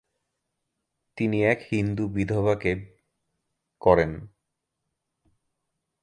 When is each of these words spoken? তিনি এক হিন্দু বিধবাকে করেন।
তিনি 1.17 1.37
এক 1.43 1.59
হিন্দু 1.71 2.03
বিধবাকে 2.07 2.71
করেন। 3.81 4.11